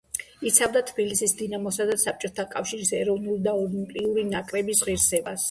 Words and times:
იცავდა 0.51 0.79
თბილისის 0.91 1.35
„დინამოსა“ 1.41 1.87
და 1.89 1.97
საბჭოთა 2.05 2.47
კავშირის 2.55 2.93
ეროვნული 3.01 3.45
და 3.49 3.55
ოლიმპიური 3.67 4.27
ნაკრების 4.33 4.85
ღირსებას. 4.91 5.39